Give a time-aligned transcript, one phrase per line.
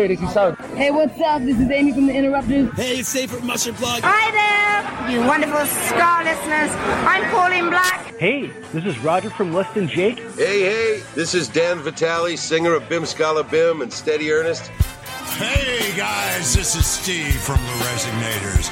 [0.00, 0.56] Hey, this is Sound.
[0.78, 1.42] Hey, what's up?
[1.42, 2.72] This is Amy from The Interrupters.
[2.72, 4.00] Hey, it's Safer Mushroom Plug.
[4.02, 6.70] Hi there, you wonderful Ska listeners.
[7.04, 8.16] I'm Pauline Black.
[8.16, 10.18] Hey, this is Roger from Less Than Jake.
[10.36, 14.68] Hey, hey, this is Dan Vitale, singer of Bim Skala Bim and Steady Earnest.
[15.36, 18.68] Hey guys, this is Steve from the Resignators.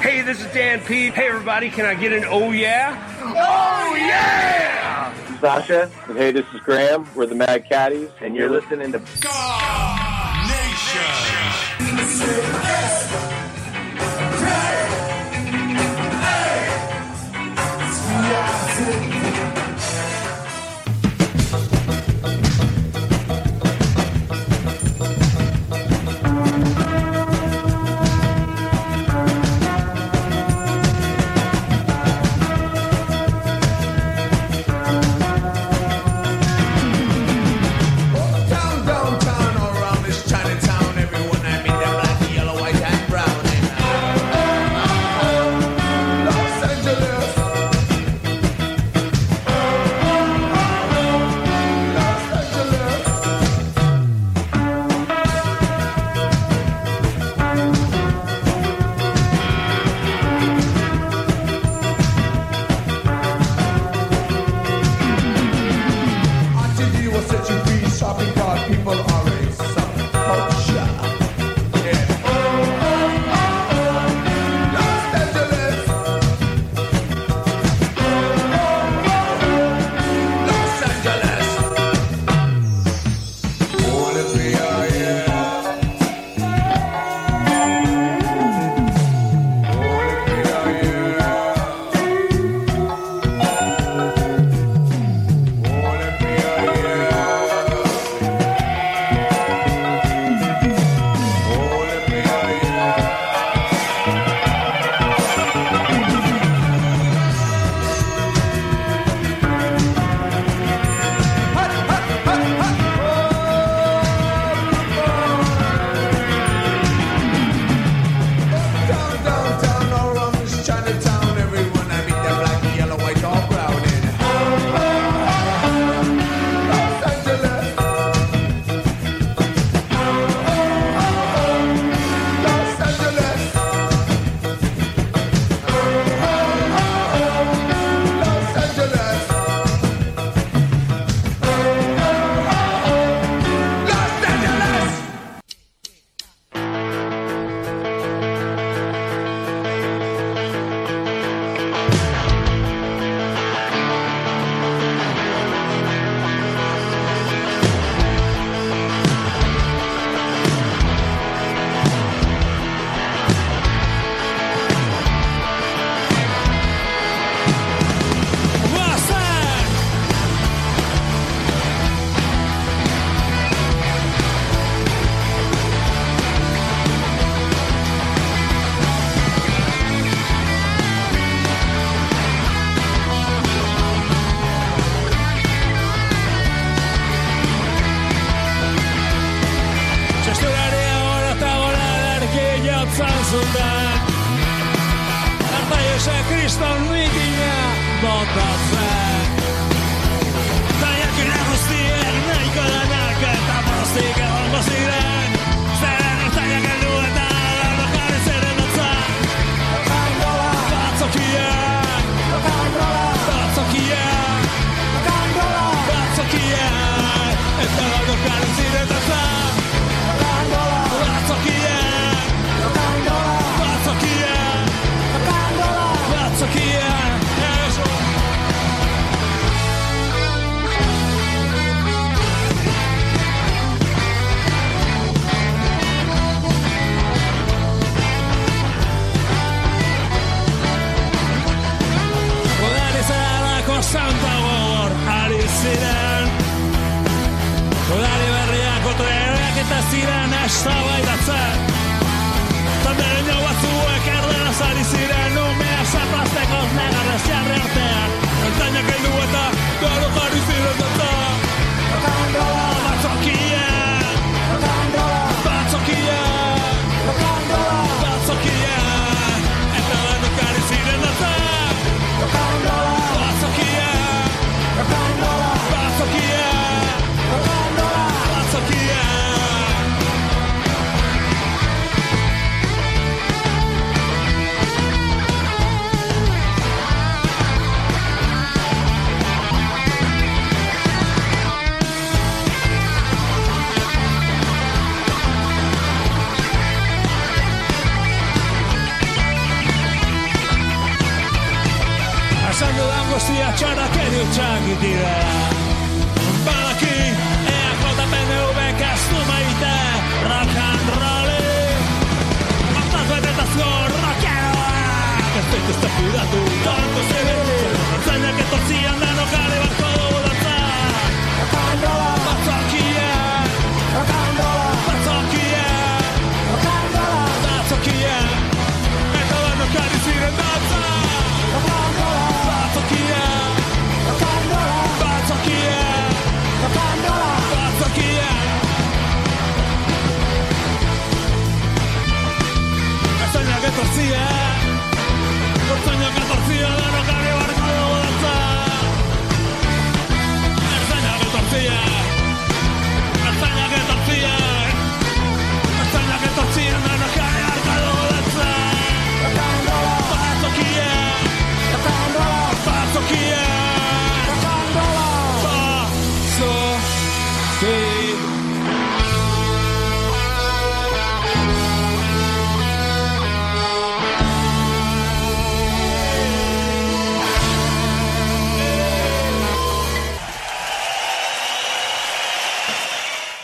[0.00, 1.10] Hey, this is Dan P.
[1.10, 3.00] Hey, everybody, can I get an oh yeah?
[3.20, 5.40] Oh yeah!
[5.40, 5.88] Sasha.
[6.08, 7.08] And hey, this is Graham.
[7.14, 10.03] We're the Mad Caddies, and you're listening to Nation.
[12.04, 12.44] Down,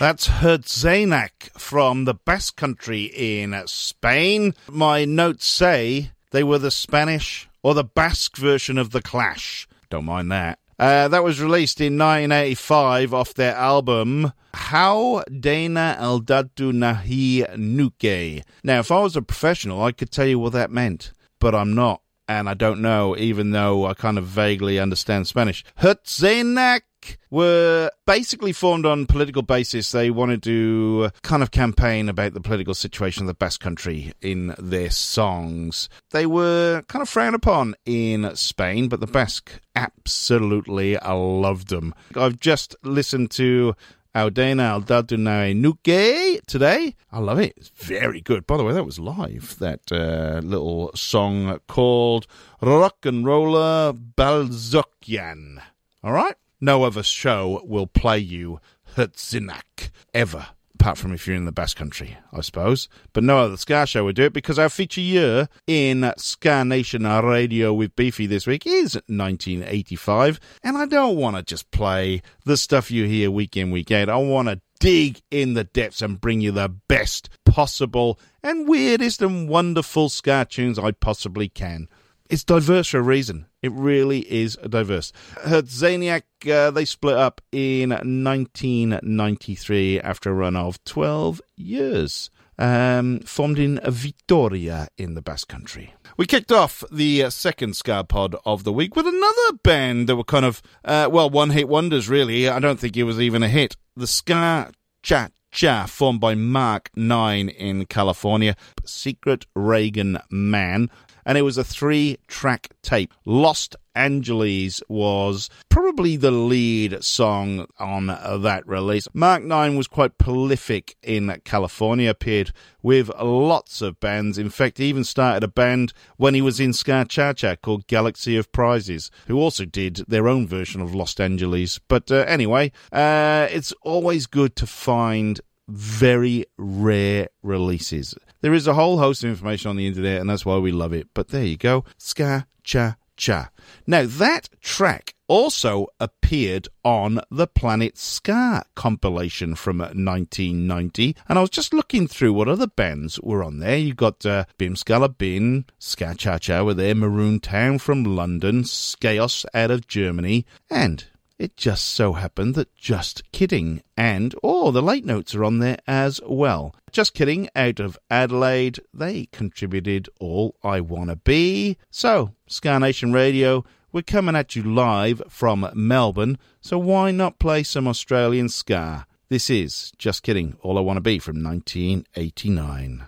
[0.01, 4.55] That's Hertzainak from the Basque Country in Spain.
[4.67, 9.69] My notes say they were the Spanish or the Basque version of The Clash.
[9.91, 10.59] Don't mind that.
[10.79, 18.43] Uh, that was released in 1985 off their album How Dana Aldatu Nahi Nuke.
[18.65, 21.75] Now, if I was a professional, I could tell you what that meant, but I'm
[21.75, 22.01] not,
[22.31, 25.65] and I don't know, even though I kind of vaguely understand Spanish.
[25.81, 26.83] Hertzainak
[27.29, 29.91] were basically formed on political basis.
[29.91, 34.55] They wanted to kind of campaign about the political situation of the Basque Country in
[34.61, 35.89] their songs.
[36.13, 41.95] They were kind of frowned upon in Spain, but the Basque absolutely loved them.
[42.15, 43.75] I've just listened to
[44.15, 46.97] Aldena Aldadunae Nuke today.
[47.13, 47.55] I love it.
[47.57, 48.47] It's very good.
[48.47, 49.57] By the way, that was live.
[49.61, 52.27] That uh, little song called
[52.61, 55.63] Rock and Roller Balzokian.
[56.03, 56.35] All right?
[56.61, 58.61] No other show will play you
[58.97, 60.49] Hertzainak ever.
[60.81, 62.89] Apart from if you're in the Basque Country, I suppose.
[63.13, 67.03] But no other Ska show would do it because our feature year in Ska Nation
[67.03, 70.41] Radio with Beefy this week is 1985.
[70.63, 74.09] And I don't want to just play the stuff you hear week in, week out.
[74.09, 79.21] I want to dig in the depths and bring you the best possible and weirdest
[79.21, 81.91] and wonderful Ska tunes I possibly can.
[82.31, 83.45] It's diverse for a reason.
[83.63, 85.13] It really is diverse.
[85.45, 92.31] Hertzainak, uh, they split up in 1993 after a run of 12 years.
[92.59, 95.95] Um, formed in Vitoria in the Basque Country.
[96.19, 100.17] We kicked off the uh, second Ska Pod of the week with another band that
[100.17, 102.51] were kind of, uh, well, one hit wonders, really.
[102.51, 103.77] I don't think it was even a hit.
[103.97, 110.91] The Ska Cha Cha, formed by Mark Nine in California, Secret Reagan Man.
[111.25, 113.13] And it was a three track tape.
[113.25, 119.09] Lost Angeles was probably the lead song on that release.
[119.13, 124.39] Mark 9 was quite prolific in California, appeared with lots of bands.
[124.39, 127.87] In fact, he even started a band when he was in Ska Cha Cha called
[127.87, 131.79] Galaxy of Prizes, who also did their own version of Lost Angeles.
[131.79, 138.15] But uh, anyway, uh, it's always good to find very rare releases.
[138.41, 140.93] There is a whole host of information on the internet, and that's why we love
[140.93, 141.09] it.
[141.15, 141.85] But there you go.
[141.99, 143.51] Ska Cha Cha.
[143.87, 151.51] Now, that track also appeared on the Planet Ska compilation from 1990, and I was
[151.51, 153.77] just looking through what other bands were on there.
[153.77, 158.65] You got uh, Bim Skala Bim, Ska Cha Cha were there, Maroon Town from London,
[159.01, 161.05] Chaos out of Germany, and
[161.41, 165.79] it just so happened that Just Kidding and, oh, the late notes are on there
[165.87, 166.75] as well.
[166.93, 171.79] Just Kidding out of Adelaide, they contributed All I Wanna Be.
[171.91, 177.63] So, Ska Nation Radio, we're coming at you live from Melbourne, so why not play
[177.63, 179.07] some Australian Ska?
[179.31, 183.07] This is Just Kidding, All I Wanna Be from 1989.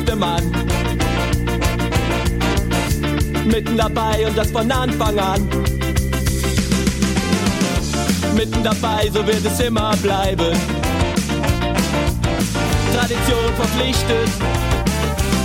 [0.00, 0.42] zwölfte Mann.
[3.44, 5.48] Mitten dabei und das von Anfang an.
[8.34, 10.56] Mitten dabei, so wird es immer bleiben.
[12.94, 14.30] Tradition verpflichtet,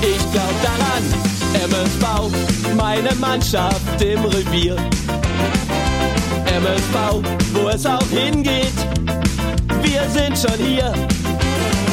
[0.02, 1.04] ich glaub daran.
[1.64, 4.76] MSV, meine Mannschaft im Revier.
[6.46, 8.74] MSV, wo es auch hingeht,
[9.82, 10.94] wir sind schon hier.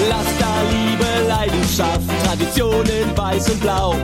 [0.08, 3.94] Lass da Liebe, Leidenschaft, Tradition in Weiß und Blau.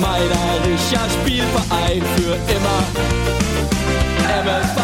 [0.00, 2.80] Meinerischer Spielverein für immer.
[4.42, 4.83] MSV,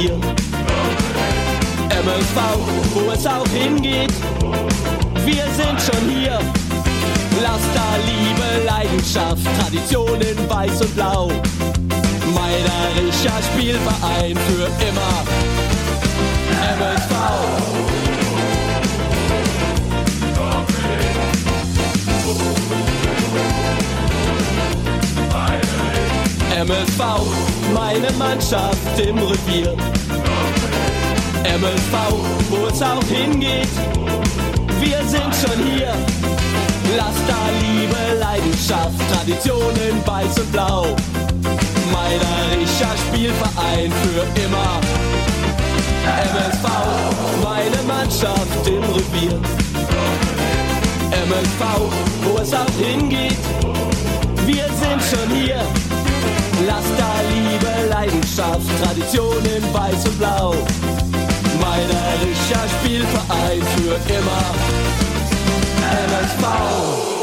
[0.00, 0.12] 4.
[1.90, 2.38] MSV,
[2.94, 4.12] wo es auch hingeht,
[5.24, 6.38] wir sind schon hier.
[7.42, 11.32] Laster, Liebe, Leidenschaft, Tradition in Weiß und Blau.
[12.32, 15.24] Meiderischer Spielverein für immer.
[16.78, 17.18] MSV.
[26.58, 27.00] MSV,
[27.72, 29.76] meine Mannschaft im Revier.
[31.44, 31.94] MSV,
[32.50, 33.68] wo es auch hingeht,
[34.80, 35.94] wir sind schon hier.
[36.96, 40.86] Lass da Liebe, Leidenschaft, Tradition in Weiß und Blau.
[41.92, 44.80] Meinerischer Spielverein für immer.
[46.34, 46.66] MSV,
[47.44, 49.38] meine Mannschaft im Revier.
[51.12, 51.62] MSV,
[52.24, 53.38] wo es auch hingeht,
[54.44, 55.62] wir sind schon hier.
[56.66, 60.54] Lass da Liebe, Leidenschaft, Tradition in Weiß und Blau.
[61.60, 64.44] Meinerischer Spielverein für immer.
[66.06, 67.17] MSV.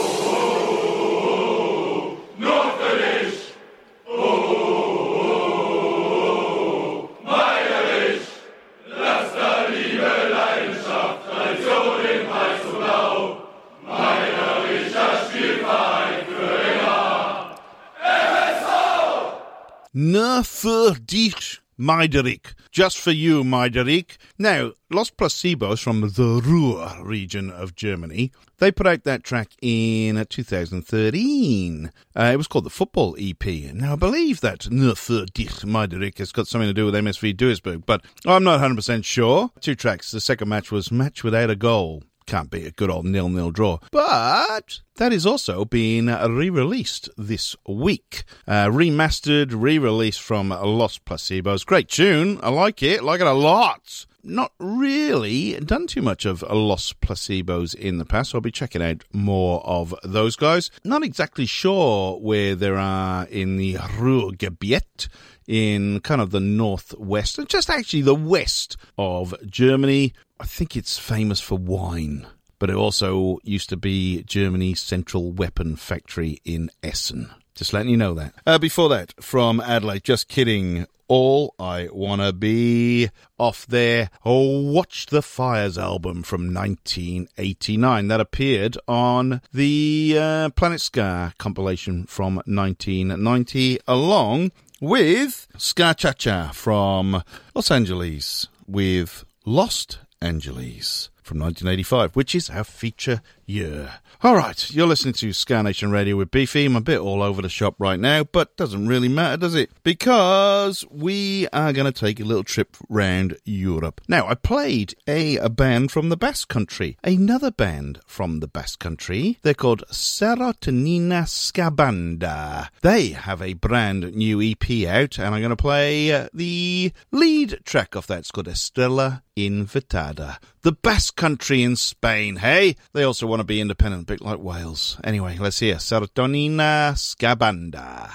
[21.85, 22.53] Dich, Meiderik.
[22.71, 24.17] Just for you, Meiderik.
[24.37, 30.17] Now, Los Placebos from the Ruhr region of Germany, they put out that track in
[30.17, 31.91] uh, 2013.
[32.15, 33.45] Uh, it was called the Football EP.
[33.73, 37.35] Now, I believe that Ne für dich, Meiderik has got something to do with MSV
[37.35, 39.51] Duisburg, but I'm not 100% sure.
[39.59, 40.11] Two tracks.
[40.11, 42.03] The second match was Match Without a Goal.
[42.27, 43.77] Can't be a good old nil-nil draw.
[43.91, 48.23] But that is also being re-released this week.
[48.47, 51.65] Uh, remastered, re-released from Los Placebos.
[51.65, 52.39] Great tune.
[52.41, 53.03] I like it.
[53.03, 54.07] like it a lot.
[54.23, 58.31] Not really done too much of Los Placebos in the past.
[58.31, 60.71] So I'll be checking out more of those guys.
[60.83, 65.09] Not exactly sure where there are in the Ruhrgebiet
[65.47, 70.13] in kind of the northwest, just actually the west of Germany.
[70.39, 72.27] I think it's famous for wine,
[72.59, 77.31] but it also used to be Germany's central weapon factory in Essen.
[77.55, 78.33] Just letting you know that.
[78.45, 80.87] Uh, before that, from Adelaide, just kidding.
[81.07, 88.75] All I Wanna Be off their oh, Watch the Fires album from 1989 that appeared
[88.87, 97.69] on the uh, Planet Ska compilation from 1990 along with Ska Cha Cha from Los
[97.69, 103.99] Angeles with Lost Angeles from 1985, which is our feature year.
[104.23, 106.65] All right, you're listening to Ska Nation Radio with Beefy.
[106.65, 109.69] I'm a bit all over the shop right now, but doesn't really matter, does it?
[109.83, 114.01] Because we are going to take a little trip round Europe.
[114.07, 118.79] Now, I played a, a band from the Basque Country, another band from the Basque
[118.79, 119.37] Country.
[119.41, 122.71] They're called Serotonina Ska Banda.
[122.81, 127.59] They have a brand new EP out, and I'm going to play uh, the lead
[127.65, 128.19] track of that.
[128.19, 130.37] It's called Estrella Invitada.
[130.61, 132.75] The Basque Country in Spain, hey?
[132.93, 134.97] They also want to be independent, a bit like Wales.
[135.03, 138.09] Anyway, let's hear Serotonina Ska Banda.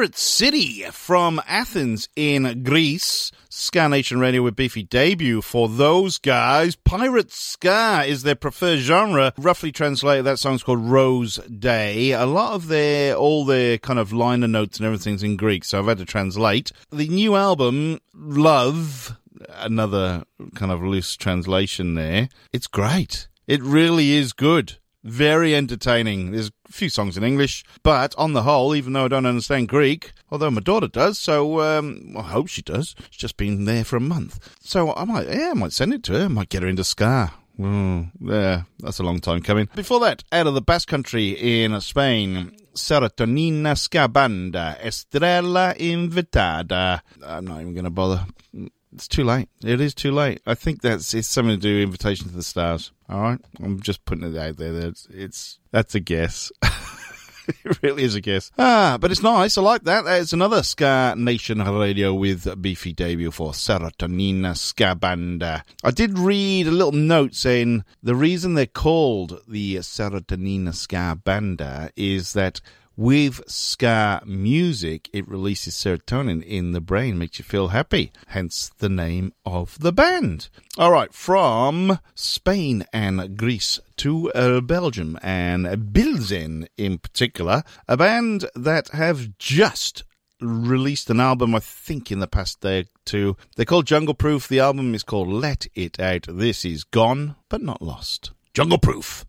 [0.00, 3.30] Pirate City from Athens in Greece.
[3.50, 6.74] Ska Nation Radio with Beefy debut for those guys.
[6.74, 9.34] Pirate Ska is their preferred genre.
[9.36, 12.12] Roughly translated, that song's called Rose Day.
[12.12, 15.78] A lot of their, all their kind of liner notes and everything's in Greek, so
[15.78, 16.72] I've had to translate.
[16.88, 19.18] The new album, Love,
[19.50, 22.30] another kind of loose translation there.
[22.54, 23.28] It's great.
[23.46, 24.78] It really is good.
[25.04, 26.30] Very entertaining.
[26.30, 29.68] There's a few songs in English, but on the whole, even though I don't understand
[29.68, 32.94] Greek, although my daughter does, so um, I hope she does.
[33.10, 36.02] She's just been there for a month, so I might, yeah, I might send it
[36.04, 36.24] to her.
[36.24, 37.32] I might get her into ska.
[37.58, 39.68] Mm, yeah, that's a long time coming.
[39.74, 47.02] Before that, out of the Basque Country in Spain, Serotonina Ska Banda, Estrella Invitada.
[47.22, 48.26] I'm not even going to bother.
[48.92, 49.48] It's too late.
[49.64, 50.40] It is too late.
[50.46, 52.92] I think that's it's something to do with Invitation to the Stars.
[53.08, 54.72] All right, I'm just putting it out there.
[54.72, 56.50] That's it's that's a guess.
[57.64, 58.50] it really is a guess.
[58.58, 59.56] Ah, but it's nice.
[59.56, 60.04] I like that.
[60.06, 65.64] It's another Ska Nation radio with a beefy debut for Serotonina Ska Banda.
[65.84, 71.90] I did read a little note saying the reason they're called the Serotonina Ska Banda
[71.96, 72.60] is that
[73.00, 78.12] with ska music, it releases serotonin in the brain, makes you feel happy.
[78.26, 80.50] Hence the name of the band.
[80.76, 88.44] All right, from Spain and Greece to uh, Belgium and Bilzen in particular, a band
[88.54, 90.04] that have just
[90.42, 93.34] released an album, I think, in the past day or two.
[93.56, 94.46] They're called Jungleproof.
[94.46, 96.26] The album is called Let It Out.
[96.28, 98.32] This is Gone, but Not Lost.
[98.52, 99.24] Jungleproof.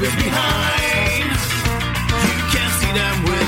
[0.00, 1.30] Leave us behind.
[2.26, 3.39] You can't see them with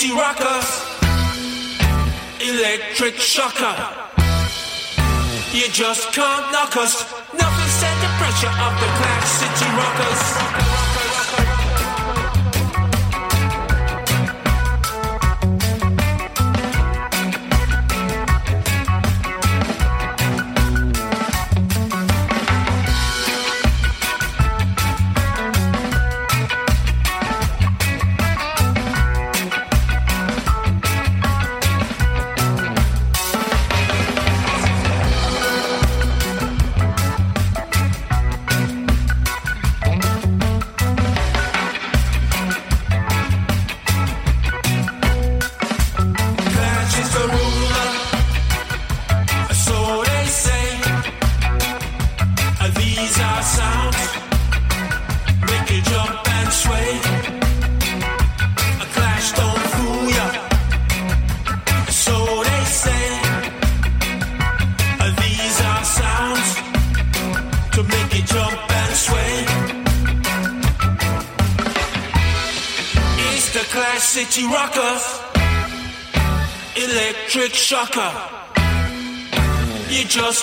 [0.00, 0.86] City rockers,
[2.40, 3.76] electric shocker.
[5.52, 7.04] You just can't knock us.
[7.34, 10.59] Nothing stand the pressure of the Clash City Rockers.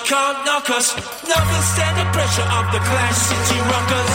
[0.04, 0.96] Can't knock us.
[1.28, 4.07] Nothing stand the pressure of the Clash City Rockers.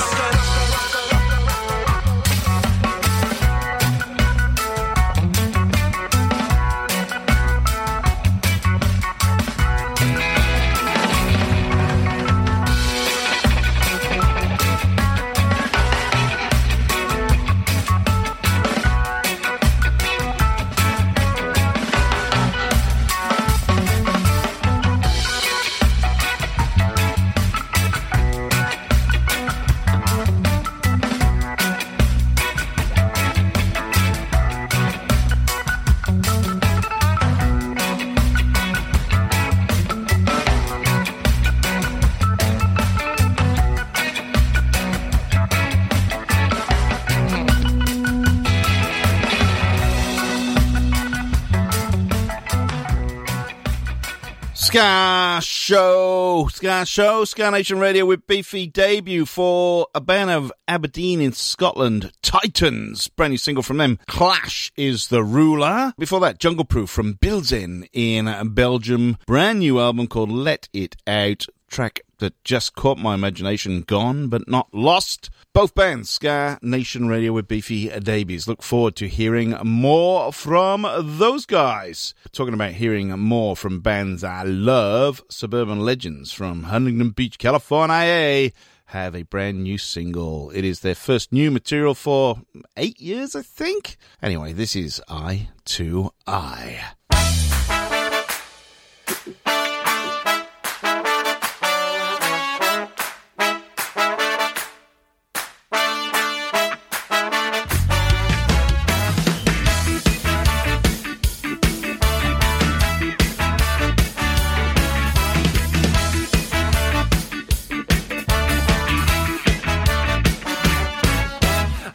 [54.73, 61.21] Ska Show, Ska Show, Ska Nation Radio with Beefy debut for a band of Aberdeen
[61.21, 63.99] in Scotland, Titans, brand new single from them.
[64.09, 65.93] Clash is the ruler.
[65.99, 71.45] Before that, Jungleproof from Bilzen in Belgium, brand new album called Let It Out.
[71.73, 75.31] Track that just caught my imagination, gone but not lost.
[75.55, 78.47] Both bands, Ska Nation Radio with Beefy Davies.
[78.47, 80.87] Look forward to hearing more from
[81.19, 82.13] those guys.
[82.31, 88.51] Talking about hearing more from bands I love, Suburban Legends from Huntington Beach, California
[88.85, 90.51] have a brand new single.
[90.51, 92.43] It is their first new material for
[92.77, 93.97] eight years, I think.
[94.23, 96.83] Anyway, this is I to I.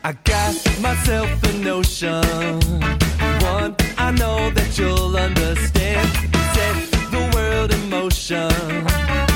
[0.08, 2.24] I got myself a notion.
[3.43, 6.08] One I know that you'll understand.
[6.55, 6.76] Set
[7.12, 8.47] the world in motion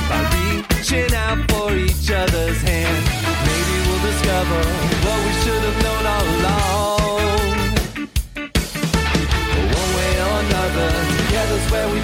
[0.07, 3.03] by reaching out for each other's hand.
[3.47, 4.61] Maybe we'll discover
[5.03, 7.41] what we should have known all along.
[9.75, 11.99] One way or another, together's where we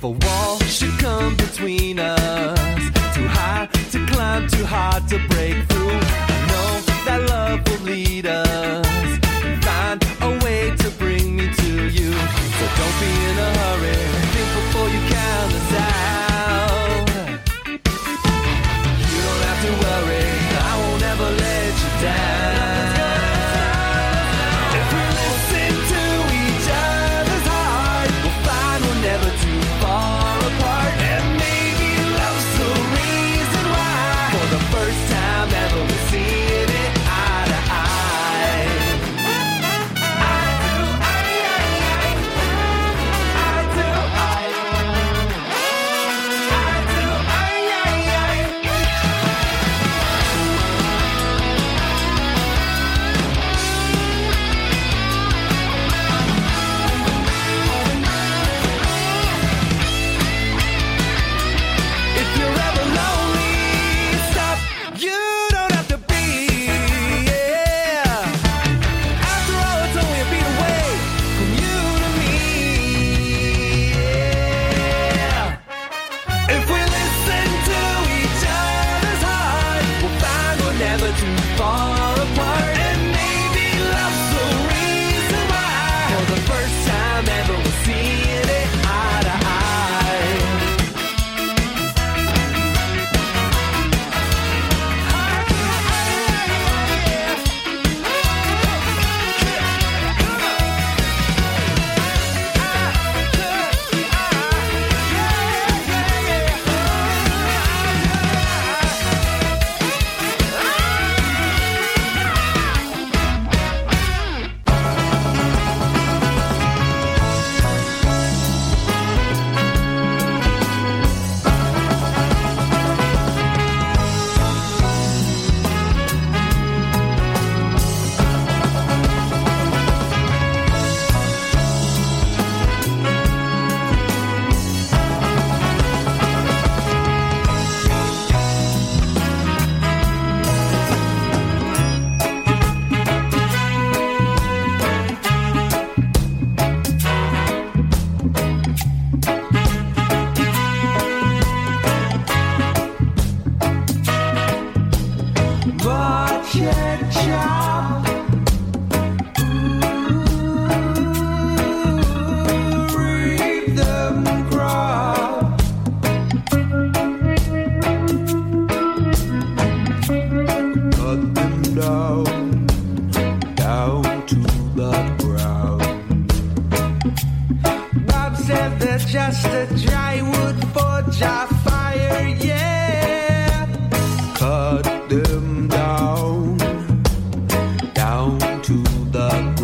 [0.00, 2.58] If a wall should come between us,
[3.14, 8.24] too high to climb, too hard to break through, I know that love will lead
[8.24, 8.89] us.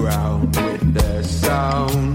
[0.06, 2.05] With the sound.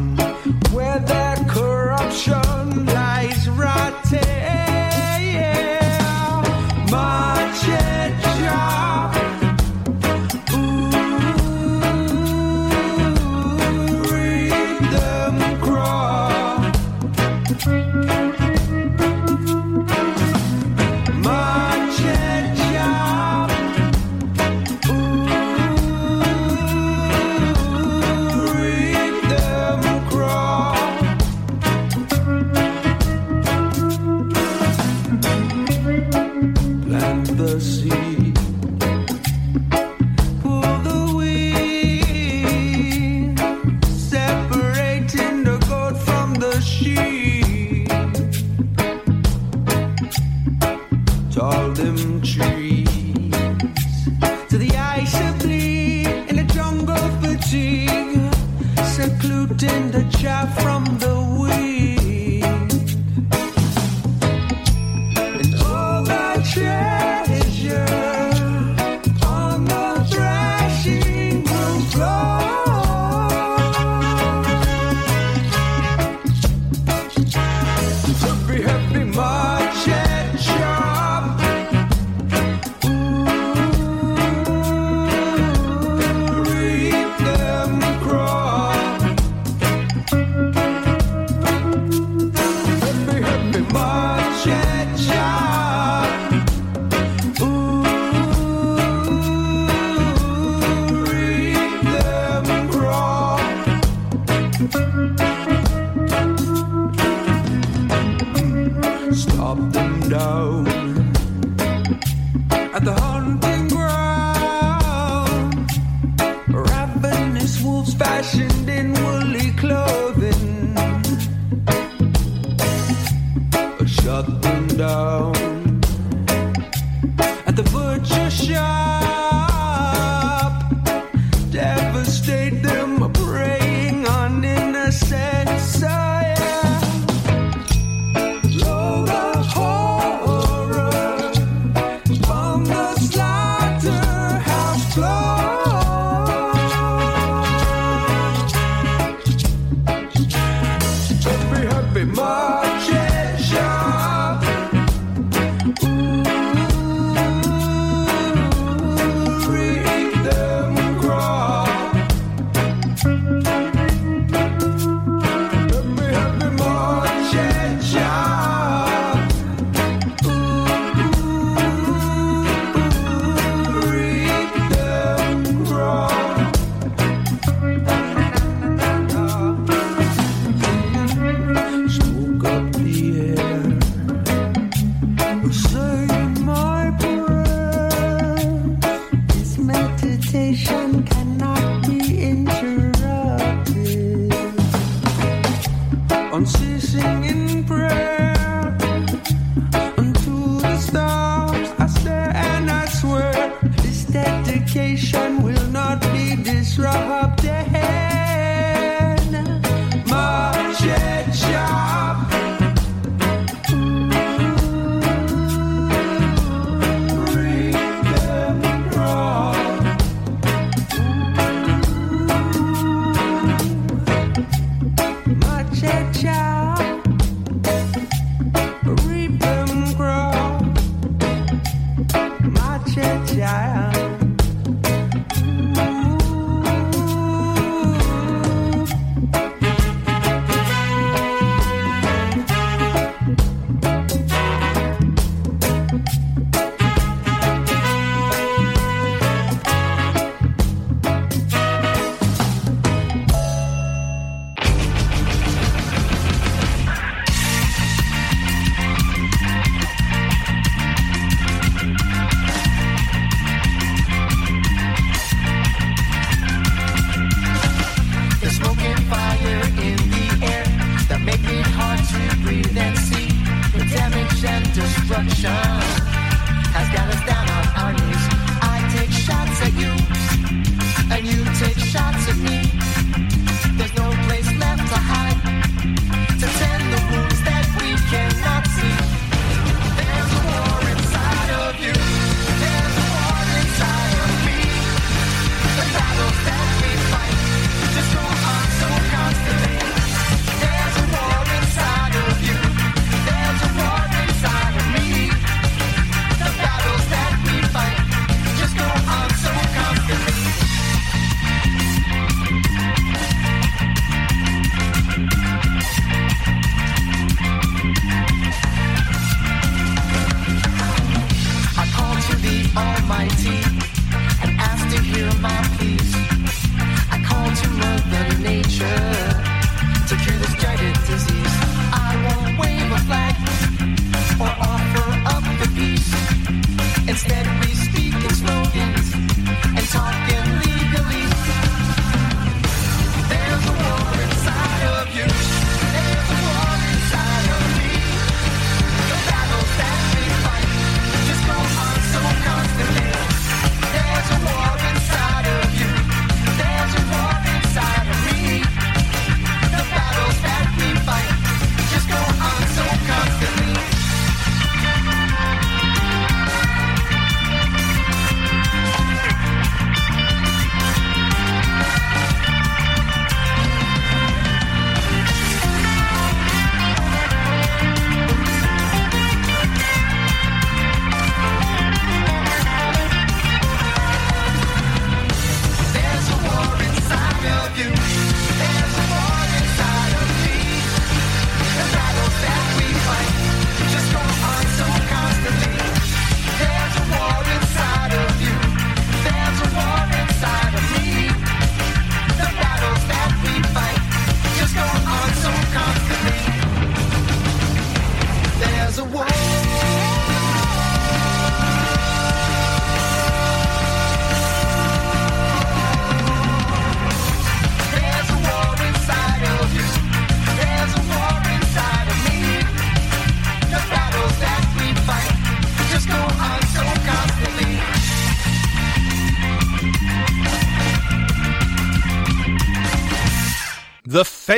[155.64, 156.11] Ooh,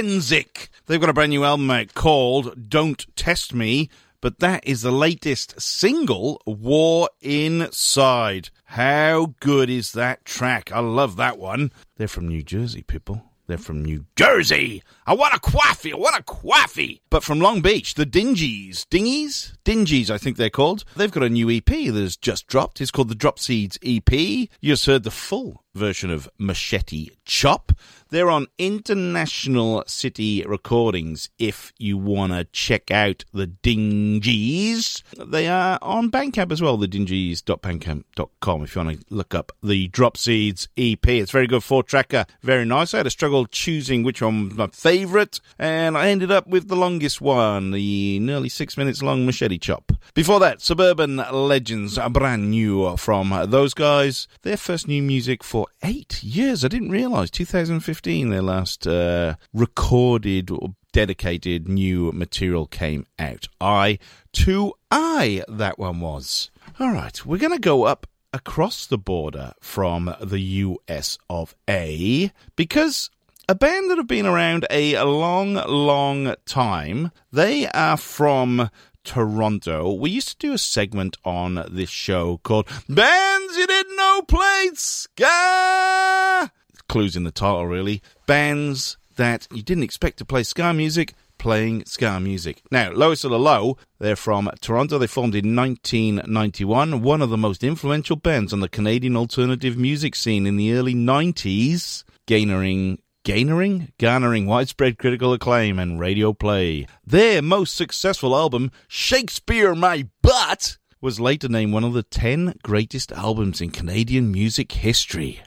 [0.03, 0.67] Phensic.
[0.85, 3.89] They've got a brand new album out called Don't Test Me,
[4.19, 8.49] but that is the latest single, War Inside.
[8.65, 10.73] How good is that track?
[10.73, 11.71] I love that one.
[11.95, 13.23] They're from New Jersey, people.
[13.47, 14.83] They're from New Jersey.
[15.05, 15.93] Ah, I want a coffee.
[15.93, 17.01] I want a coffee.
[17.09, 18.85] But from Long Beach, the Dingees.
[18.87, 19.53] Dingees?
[19.65, 20.83] Dingees, I think they're called.
[20.95, 22.81] They've got a new EP that has just dropped.
[22.81, 24.11] It's called the Drop Seeds EP.
[24.11, 27.71] You just heard the full version of Machete Chop.
[28.09, 35.01] They're on International City Recordings if you want to check out the Dingees.
[35.17, 39.87] They are on Bandcamp as well, the dingees.bandcamp.com if you want to look up the
[39.87, 41.07] Drop Seeds EP.
[41.07, 42.93] It's very good four tracker, very nice.
[42.93, 46.75] I had a struggle choosing which one my favourite, and I ended up with the
[46.75, 49.91] longest one, the nearly six minutes long Machete Chop.
[50.13, 54.27] Before that, Suburban Legends, a brand new from those guys.
[54.43, 56.63] Their first new music for eight years.
[56.63, 63.47] I didn't realise 2015 their last uh, recorded or dedicated new material came out.
[63.59, 63.97] I
[64.33, 66.51] to I that one was.
[66.79, 72.31] All right, we're going to go up across the border from the US of A
[72.55, 73.09] because
[73.49, 77.11] a band that have been around a long, long time.
[77.31, 78.69] They are from
[79.03, 79.91] Toronto.
[79.93, 84.77] We used to do a segment on this show called Bands You Didn't Know Played
[84.77, 86.51] Ska.
[86.87, 88.01] Clues in the title, really.
[88.25, 91.13] Bands that you didn't expect to play ska music
[91.43, 92.61] playing ska music.
[92.71, 94.97] Now, Lowest of the Low, they're from Toronto.
[94.97, 100.15] They formed in 1991, one of the most influential bands on the Canadian alternative music
[100.15, 106.85] scene in the early 90s, garnering garnering garnering widespread critical acclaim and radio play.
[107.05, 113.11] Their most successful album, Shakespeare My Butt, was later named one of the 10 greatest
[113.11, 115.41] albums in Canadian music history.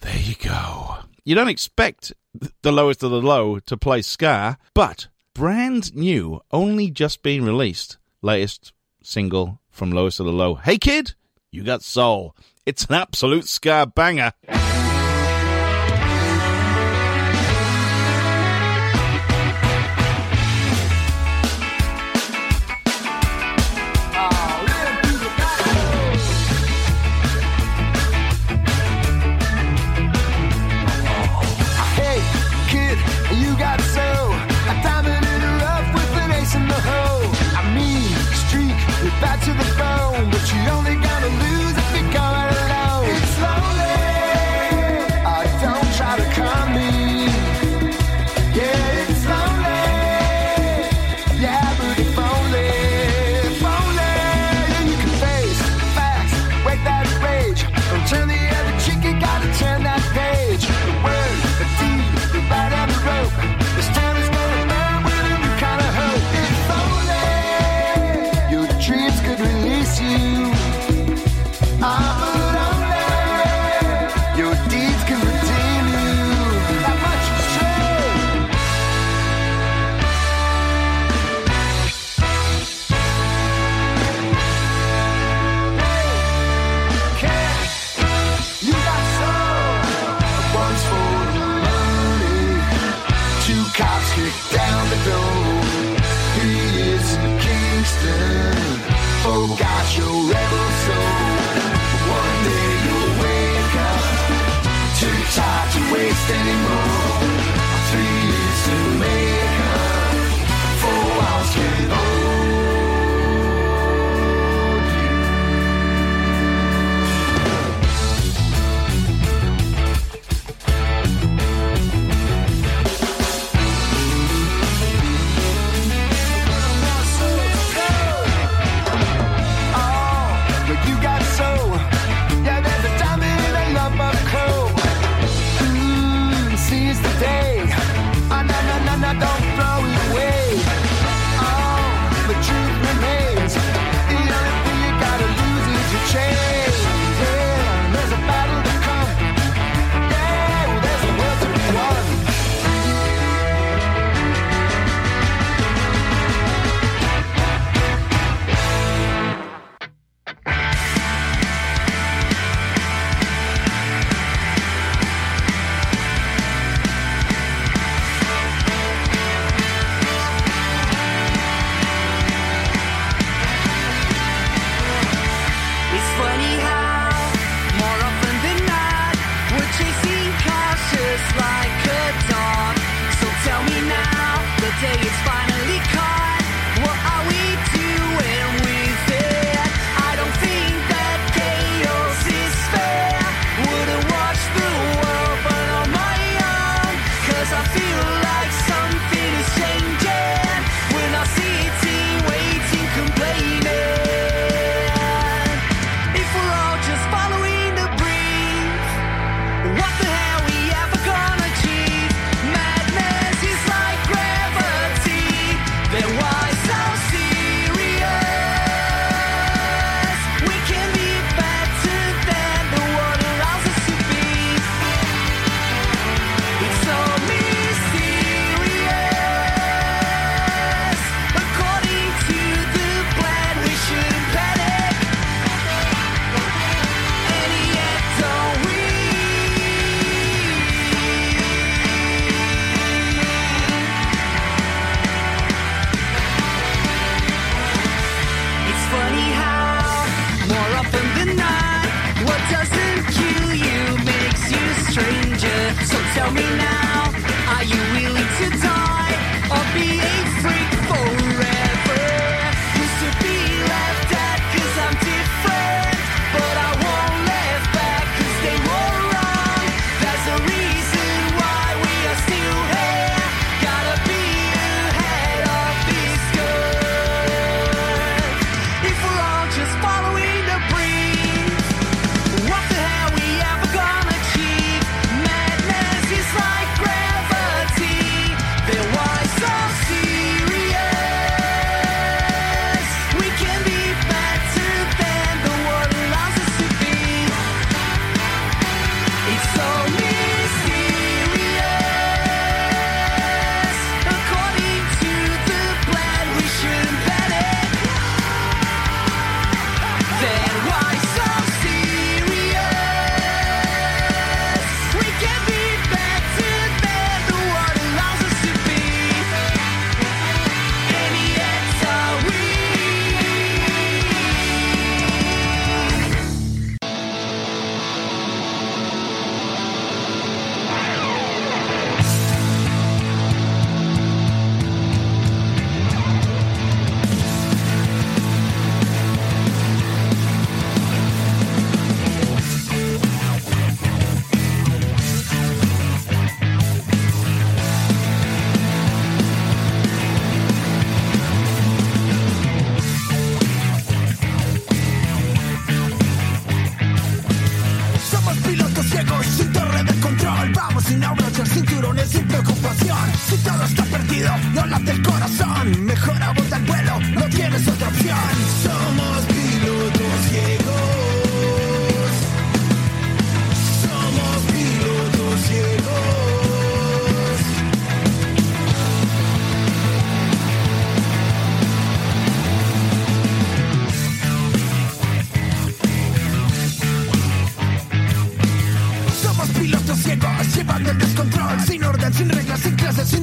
[0.00, 0.96] There you go.
[1.24, 2.12] You don't expect
[2.62, 7.98] the lowest of the low to play ska, but brand new, only just being released.
[8.22, 8.72] Latest
[9.02, 10.54] single from Lowest of the Low.
[10.54, 11.14] Hey kid,
[11.50, 12.34] you got soul.
[12.66, 14.32] It's an absolute ska banger.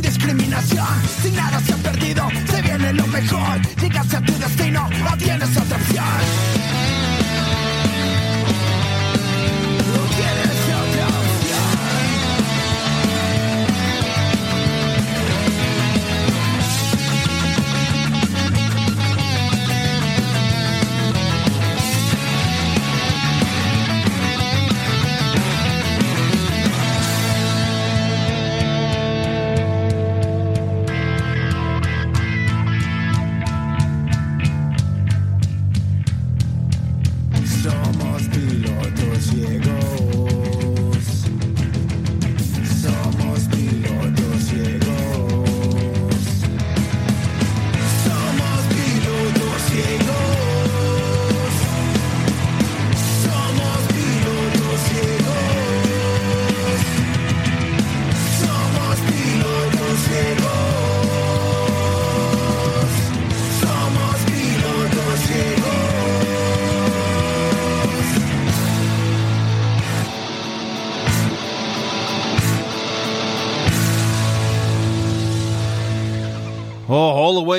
[0.02, 0.88] Discriminación
[1.22, 3.62] Si nada se ha perdido, se viene lo mejor.
[3.80, 6.51] Llegas a tu destino, no tienes otra opción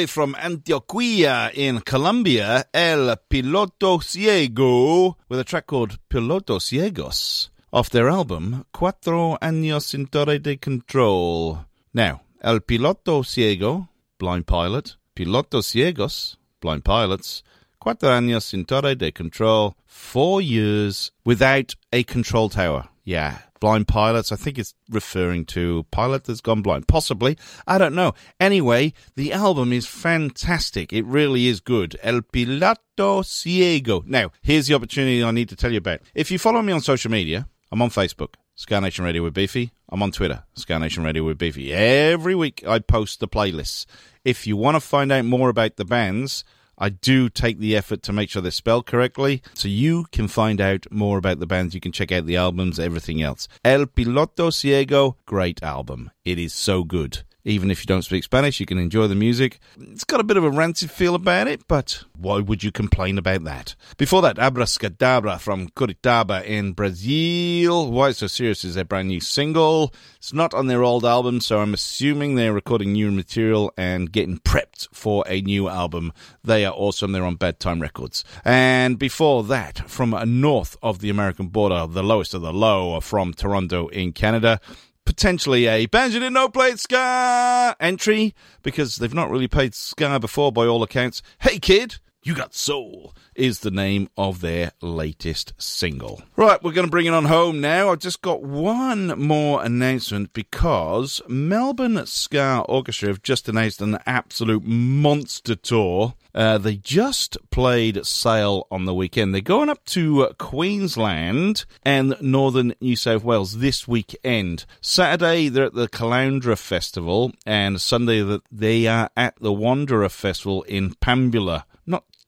[0.07, 8.09] from Antioquia in Colombia, El Piloto Ciego, with a track called Piloto Ciegos, off their
[8.09, 11.65] album Cuatro Años Sin Torre de Control.
[11.95, 13.89] Now, El Piloto Ciego,
[14.19, 17.43] Blind Pilot, Piloto Ciegos, Blind Pilots,
[17.79, 22.89] Cuatro Años Sin Torre de Control, four years without a control tower.
[23.05, 24.33] Yeah, blind pilots.
[24.33, 26.89] I think it's referring to pilot that's gone blind.
[26.89, 27.39] Possibly.
[27.65, 28.13] I don't know.
[28.41, 30.93] Anyway, the album is fantastic.
[30.93, 31.97] It really is good.
[32.03, 34.03] El Piloto Ciego.
[34.05, 36.01] Now, here's the opportunity I need to tell you about.
[36.13, 38.35] If you follow me on social media, I'm on Facebook.
[38.57, 39.71] Ska Nation Radio with Beefy.
[39.89, 41.73] I'm on Twitter, Ska Nation Radio with Beefy.
[41.73, 43.87] Every week I post the playlists.
[44.25, 46.43] If you want to find out more about the bands,
[46.79, 50.61] I do take the effort to make sure they're spelled correctly so you can find
[50.61, 51.75] out more about the bands.
[51.75, 53.49] You can check out the albums, everything else.
[53.65, 56.11] El Piloto Ciego, great album.
[56.25, 57.23] It is so good.
[57.45, 59.59] Even if you don't speak Spanish, you can enjoy the music.
[59.81, 63.19] It's got a bit of a rancid feel about it, but why would you complain
[63.19, 63.75] about that?
[63.97, 67.91] Before that, Abraskadabra from Curitiba in Brazil.
[67.91, 69.93] Why So Serious is their brand new single.
[70.19, 74.39] It's not on their old album, so I'm assuming they're recording new material and getting
[74.39, 76.13] prepped for a new album.
[76.45, 77.11] They are awesome.
[77.11, 78.25] They're on Bad Time Records.
[78.45, 83.35] And before that, from north of the American border, the lowest of the low, from
[83.35, 84.61] Toronto in Canada,
[85.05, 90.19] potentially a Band You Didn't Know Played Ska entry because they've not really played Ska
[90.21, 91.23] before by all accounts.
[91.41, 96.23] Hey Kid, You Got Soul is the name of their latest single.
[96.37, 97.91] Right, we're going to bring it on home now.
[97.91, 104.63] I've just got one more announcement because Melbourne Ska Orchestra have just announced an absolute
[104.65, 106.15] monster tour.
[106.33, 109.35] Uh, they just played Sale on the weekend.
[109.35, 114.65] They're going up to uh, Queensland and northern New South Wales this weekend.
[114.81, 120.95] Saturday, they're at the Caloundra Festival, and Sunday, they are at the Wanderer Festival in
[120.95, 121.65] Pambula.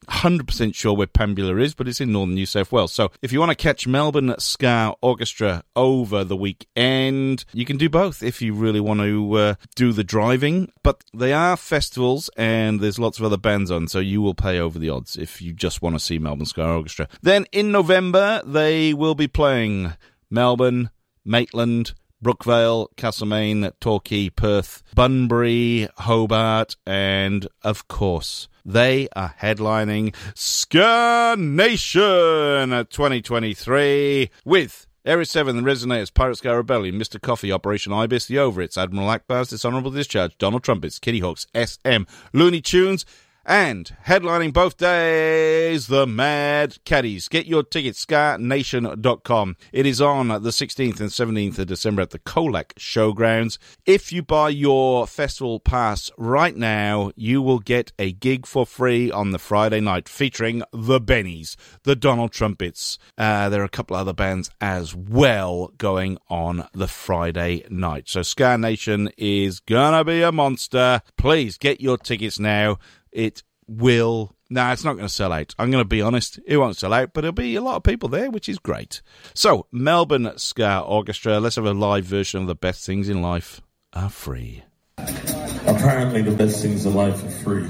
[0.08, 2.92] Not 100% sure where Pambula is, but it's in northern New South Wales.
[2.92, 7.88] So if you want to catch Melbourne Ska Orchestra over the weekend, you can do
[7.88, 10.70] both if you really want to uh, do the driving.
[10.82, 14.58] But they are festivals and there's lots of other bands on, so you will pay
[14.58, 17.08] over the odds if you just want to see Melbourne Ska Orchestra.
[17.22, 19.92] Then in November, they will be playing
[20.30, 20.90] Melbourne,
[21.24, 21.94] Maitland,
[22.24, 34.30] Brookvale, Castlemaine, Torquay, Perth, Bunbury, Hobart, and of course, they are headlining Ska Nation 2023
[34.44, 37.20] with Area 7, The Resonators, Pirate Sky Rebellion, Mr.
[37.20, 42.62] Coffee, Operation Ibis, The Overits, Admiral Akbar's Dishonorable Discharge, Donald Trumpets, Kitty Hawks, SM, Looney
[42.62, 43.04] Tunes,
[43.46, 47.28] and headlining both days, the Mad Caddies.
[47.28, 49.56] Get your tickets, skanation.com.
[49.72, 53.58] It is on the 16th and 17th of December at the Colac Showgrounds.
[53.84, 59.10] If you buy your festival pass right now, you will get a gig for free
[59.10, 62.98] on the Friday night featuring the Bennies, the Donald Trumpets.
[63.18, 68.08] Uh, there are a couple other bands as well going on the Friday night.
[68.08, 71.02] So Ska Nation is gonna be a monster.
[71.16, 72.78] Please get your tickets now
[73.14, 74.34] it will.
[74.50, 75.54] Nah, it's not going to sell out.
[75.58, 76.38] I'm going to be honest.
[76.46, 79.00] It won't sell out, but there'll be a lot of people there, which is great.
[79.32, 83.62] So, Melbourne Ska Orchestra, let's have a live version of The Best Things in Life
[83.94, 84.64] Are Free.
[84.98, 87.68] Apparently, the best things in life are free.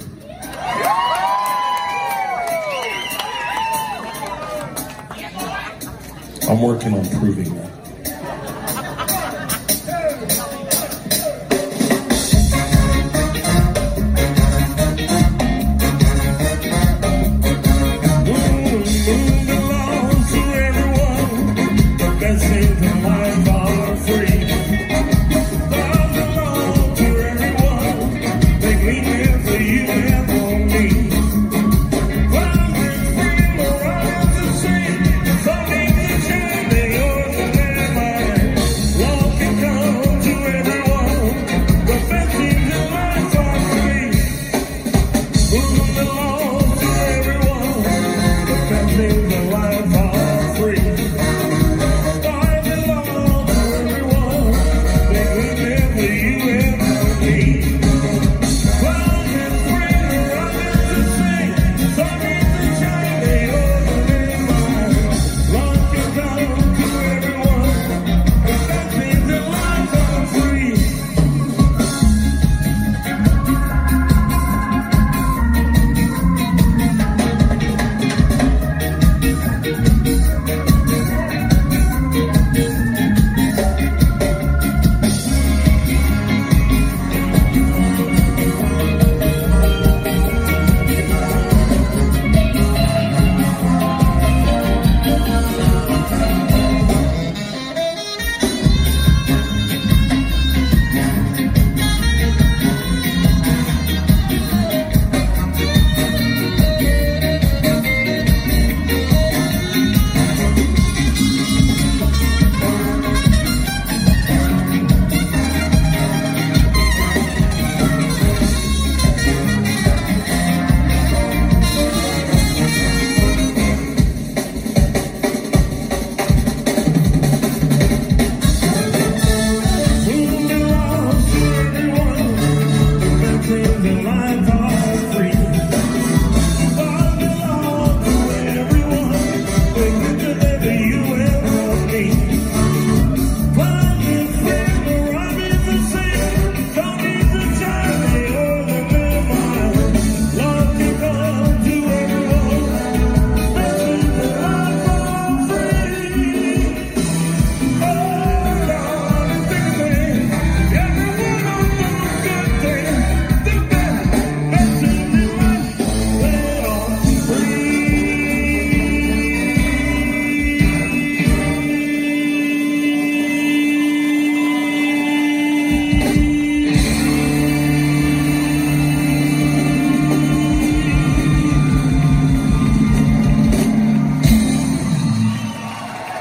[6.47, 7.84] I'm working on proving that.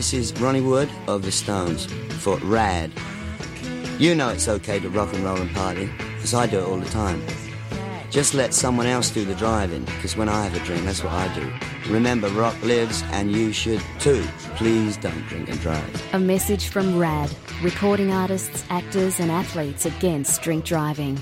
[0.00, 1.84] This is Ronnie Wood of the Stones
[2.22, 2.90] for Rad.
[3.98, 6.78] You know it's okay to rock and roll and party, because I do it all
[6.78, 7.22] the time.
[8.08, 11.12] Just let someone else do the driving, because when I have a drink, that's what
[11.12, 11.52] I do.
[11.92, 14.24] Remember, rock lives, and you should too.
[14.56, 16.14] Please don't drink and drive.
[16.14, 17.30] A message from RAD,
[17.62, 21.20] recording artists, actors, and athletes against drink driving.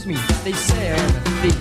[0.00, 0.14] Knows me,
[0.44, 1.56] they say I am a thief.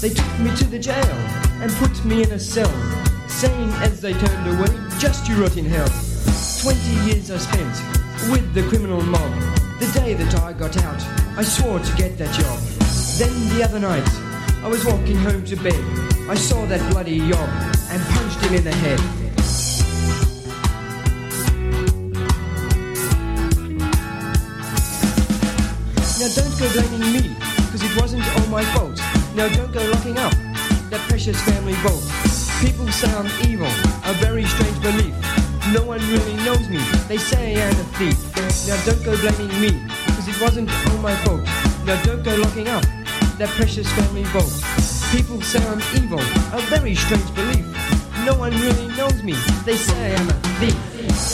[0.00, 0.96] They took me to the jail
[1.62, 2.68] and put me in a cell,
[3.28, 4.68] saying as they turned away,
[4.98, 5.88] just you rot in hell.
[6.60, 9.32] Twenty years I spent with the criminal mob.
[9.80, 11.02] The day that I got out,
[11.36, 12.58] I swore to get that job.
[13.18, 14.08] Then the other night,
[14.62, 15.84] I was walking home to bed.
[16.28, 17.48] I saw that bloody yob
[17.90, 19.00] and punched him in the head.
[26.20, 27.36] Now don't go blaming me,
[27.70, 28.98] cause it wasn't all my fault.
[29.34, 30.32] Now don't go locking up
[30.90, 32.02] that precious family vault.
[32.60, 32.86] People
[33.18, 33.66] I'm evil,
[34.04, 35.33] a very strange belief.
[35.72, 36.78] No one really knows me,
[37.08, 38.18] they say I am a thief.
[38.68, 39.70] Now don't go blaming me,
[40.14, 41.42] cause it wasn't all my fault.
[41.86, 42.84] Now don't go locking up
[43.38, 44.52] that precious family vault.
[45.10, 46.20] People say I'm evil,
[46.52, 47.64] a very strange belief.
[48.26, 49.32] No one really knows me,
[49.64, 51.33] they say I am a thief.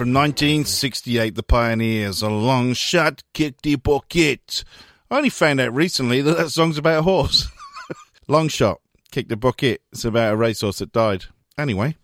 [0.00, 4.64] From 1968, The Pioneers, a long shot, kick the bucket.
[5.10, 7.48] I only found out recently that that song's about a horse.
[8.26, 9.82] long shot, kick the bucket.
[9.92, 11.26] It's about a racehorse that died.
[11.58, 11.96] Anyway,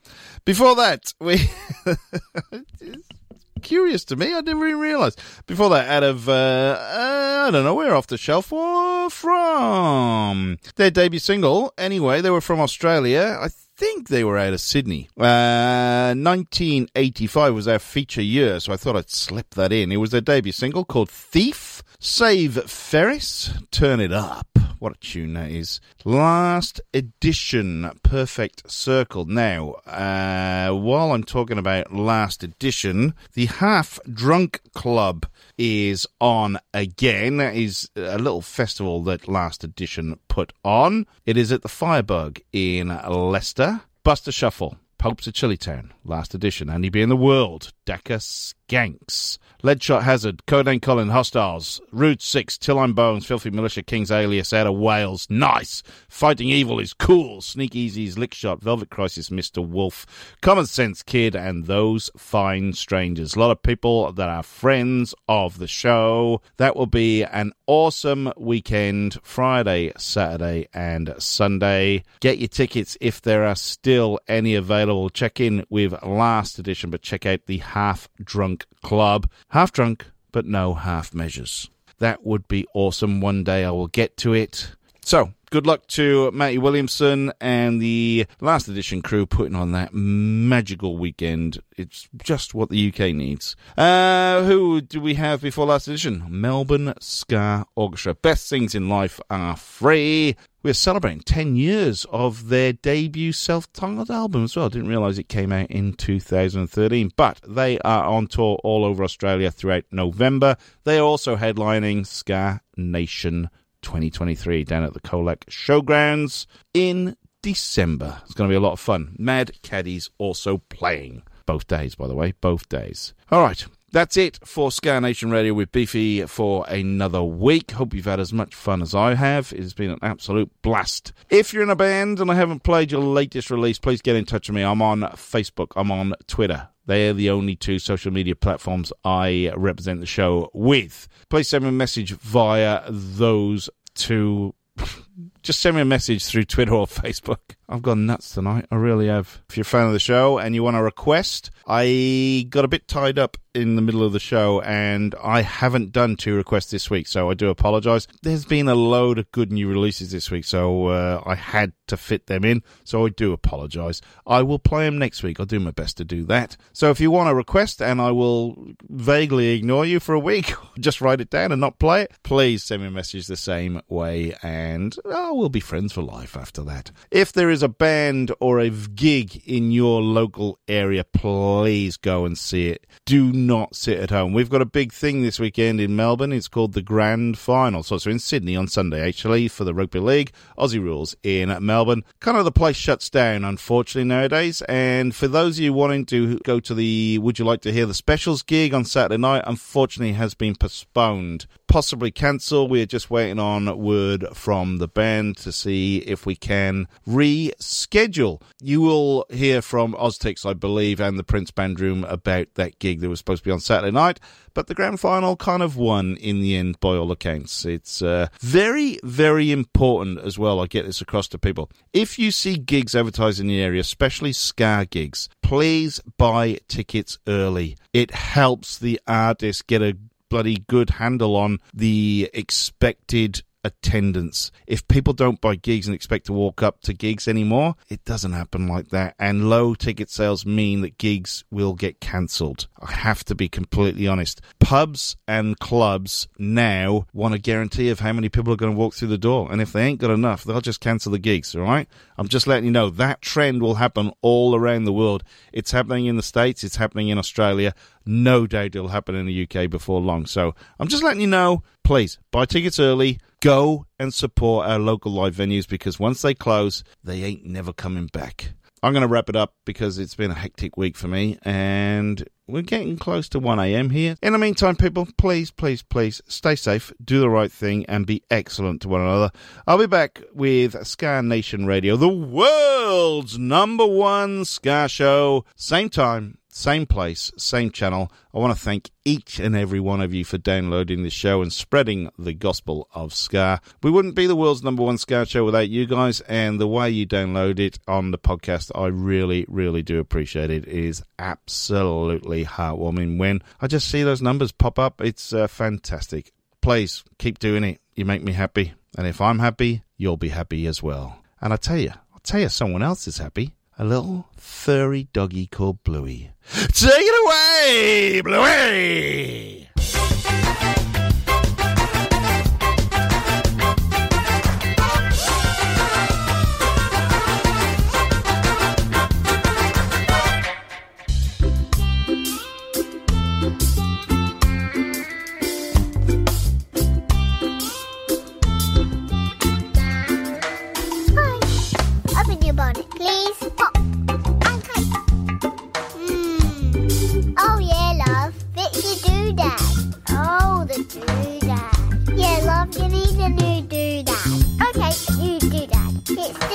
[0.44, 1.48] before that, we.
[3.62, 5.16] Curious to me, I didn't even realise.
[5.46, 6.32] Before that, out of, uh,
[6.78, 10.58] uh, I don't know, where off the shelf or from?
[10.74, 13.38] Their debut single, anyway, they were from Australia.
[13.40, 15.08] I think they were out of Sydney.
[15.18, 19.92] Uh, 1985 was their feature year, so I thought I'd slip that in.
[19.92, 21.82] It was their debut single called Thief.
[21.98, 24.55] Save Ferris, Turn It Up.
[24.78, 25.80] What a tune that is.
[26.04, 29.24] Last edition, Perfect Circle.
[29.24, 35.26] Now, uh, while I'm talking about last edition, the Half Drunk Club
[35.56, 37.38] is on again.
[37.38, 41.06] That is a little festival that last edition put on.
[41.24, 43.80] It is at the Firebug in Leicester.
[44.04, 44.76] Buster Shuffle.
[44.98, 46.70] Popes of Chillitown, last edition.
[46.70, 49.36] Andy B in the World, Decker Skanks,
[49.66, 54.68] Leadshot Hazard, Codename Colin, Hostiles, Route 6, Till I'm Bones, Filthy Militia, King's Alias, out
[54.68, 55.82] of Wales, nice!
[56.08, 59.66] Fighting Evil is cool, Sneak Easy's Lickshot, Velvet Crisis, Mr.
[59.66, 60.06] Wolf,
[60.40, 63.34] Common Sense Kid, and Those Fine Strangers.
[63.34, 66.40] A lot of people that are friends of the show.
[66.58, 72.04] That will be an awesome weekend, Friday, Saturday, and Sunday.
[72.20, 75.10] Get your tickets if there are still any available.
[75.10, 79.28] Check in with last edition, but check out the Half Drunk Club.
[79.56, 81.70] Half drunk, but no half measures.
[81.98, 83.22] That would be awesome.
[83.22, 84.72] One day I will get to it.
[85.02, 90.98] So, good luck to Matty Williamson and the last edition crew putting on that magical
[90.98, 91.62] weekend.
[91.74, 93.56] It's just what the UK needs.
[93.78, 96.26] Uh, who do we have before last edition?
[96.28, 98.14] Melbourne Ska Orchestra.
[98.14, 100.36] Best things in life are free.
[100.66, 104.68] We're celebrating 10 years of their debut self titled album as well.
[104.68, 109.52] Didn't realise it came out in 2013, but they are on tour all over Australia
[109.52, 110.56] throughout November.
[110.82, 113.48] They are also headlining Ska Nation
[113.82, 118.20] 2023 down at the Colac Showgrounds in December.
[118.24, 119.14] It's going to be a lot of fun.
[119.20, 121.22] Mad Caddies also playing.
[121.46, 123.14] Both days, by the way, both days.
[123.30, 123.64] All right,
[123.96, 127.70] that's it for Ska Nation Radio with Beefy for another week.
[127.70, 129.54] Hope you've had as much fun as I have.
[129.56, 131.14] It's been an absolute blast.
[131.30, 134.26] If you're in a band and I haven't played your latest release, please get in
[134.26, 134.62] touch with me.
[134.62, 136.68] I'm on Facebook, I'm on Twitter.
[136.84, 141.08] They're the only two social media platforms I represent the show with.
[141.30, 144.54] Please send me a message via those two.
[145.42, 147.55] Just send me a message through Twitter or Facebook.
[147.68, 148.66] I've gone nuts tonight.
[148.70, 149.42] I really have.
[149.48, 152.68] If you're a fan of the show and you want a request, I got a
[152.68, 156.70] bit tied up in the middle of the show and I haven't done two requests
[156.70, 158.06] this week, so I do apologise.
[158.22, 161.96] There's been a load of good new releases this week, so uh, I had to
[161.96, 164.02] fit them in, so I do apologise.
[164.26, 165.40] I will play them next week.
[165.40, 166.56] I'll do my best to do that.
[166.72, 170.52] So if you want a request and I will vaguely ignore you for a week,
[170.78, 173.80] just write it down and not play it, please send me a message the same
[173.88, 176.90] way and oh, we'll be friends for life after that.
[177.10, 182.36] If there is a band or a gig in your local area, please go and
[182.36, 182.86] see it.
[183.04, 184.32] Do not sit at home.
[184.32, 186.32] We've got a big thing this weekend in Melbourne.
[186.32, 187.82] It's called the Grand Final.
[187.82, 190.32] So it's in Sydney on Sunday, actually, for the Rugby League.
[190.58, 192.04] Aussie Rules in Melbourne.
[192.20, 194.62] Kind of the place shuts down, unfortunately, nowadays.
[194.62, 197.86] And for those of you wanting to go to the Would You Like to Hear
[197.86, 201.46] the Specials gig on Saturday night, unfortunately has been postponed.
[201.68, 202.68] Possibly cancel.
[202.68, 208.40] We're just waiting on word from the band to see if we can reschedule.
[208.60, 213.08] You will hear from Oztix, I believe, and the Prince Bandroom about that gig that
[213.08, 214.20] was supposed to be on Saturday night,
[214.54, 217.64] but the grand final kind of won in the end by all accounts.
[217.64, 220.60] It's uh, very, very important as well.
[220.60, 221.70] I get this across to people.
[221.92, 227.76] If you see gigs advertised in the area, especially ska gigs, please buy tickets early.
[227.92, 229.98] It helps the artist get a
[230.28, 234.50] bloody good handle on the expected attendance.
[234.66, 238.32] If people don't buy gigs and expect to walk up to gigs anymore, it doesn't
[238.32, 239.14] happen like that.
[239.18, 242.68] And low ticket sales mean that gigs will get cancelled.
[242.80, 244.40] I have to be completely honest.
[244.60, 248.94] Pubs and clubs now want a guarantee of how many people are going to walk
[248.94, 249.50] through the door.
[249.50, 251.88] And if they ain't got enough, they'll just cancel the gigs, all right?
[252.16, 255.24] I'm just letting you know that trend will happen all around the world.
[255.52, 257.74] It's happening in the States, it's happening in Australia.
[258.06, 260.26] No doubt it'll happen in the UK before long.
[260.26, 263.18] So I'm just letting you know, please buy tickets early.
[263.42, 268.06] Go and support our local live venues because once they close, they ain't never coming
[268.06, 268.52] back.
[268.82, 272.26] I'm going to wrap it up because it's been a hectic week for me and
[272.46, 274.16] we're getting close to 1am here.
[274.22, 278.22] In the meantime, people, please, please, please stay safe, do the right thing, and be
[278.30, 279.32] excellent to one another.
[279.66, 286.38] I'll be back with Ska Nation Radio, the world's number one Ska show, same time,
[286.56, 288.10] same place, same channel.
[288.32, 291.52] I want to thank each and every one of you for downloading the show and
[291.52, 293.60] spreading the gospel of Ska.
[293.82, 296.88] We wouldn't be the world's number one Ska show without you guys, and the way
[296.88, 300.66] you download it on the podcast, I really, really do appreciate it.
[300.66, 305.02] It is absolutely heartwarming when I just see those numbers pop up.
[305.02, 306.32] It's uh, fantastic.
[306.62, 307.82] Please keep doing it.
[307.94, 308.72] You make me happy.
[308.96, 311.18] And if I'm happy, you'll be happy as well.
[311.38, 313.52] And I tell you, I'll tell you someone else is happy.
[313.78, 316.30] A little furry doggy called Bluey.
[316.50, 319.55] Take it away, Bluey!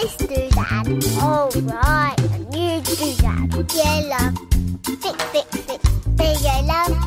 [0.03, 1.03] It's this doodad.
[1.21, 3.71] Oh right, a new doodad.
[3.75, 4.33] Yeah, love.
[4.83, 5.89] Fix, fix, fix.
[6.15, 7.00] There you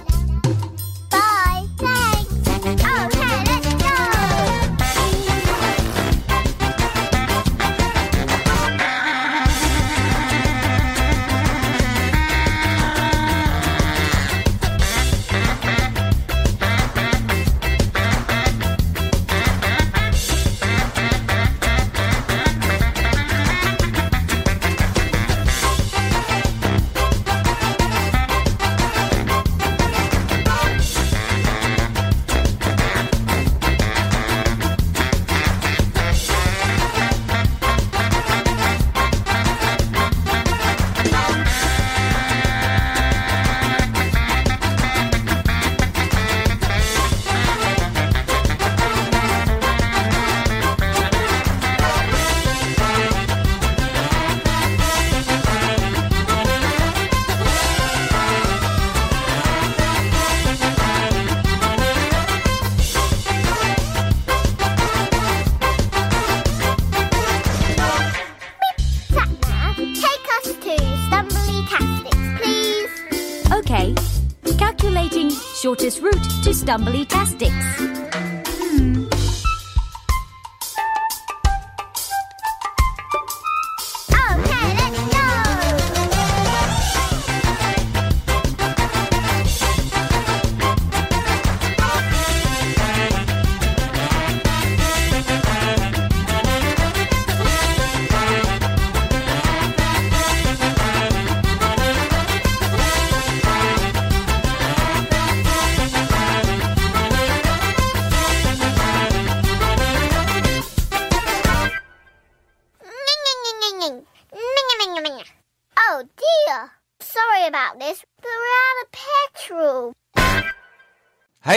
[76.64, 77.13] Stumbly